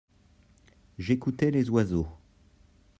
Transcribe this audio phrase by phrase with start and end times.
[0.97, 2.07] j'écoutais les oiseaux.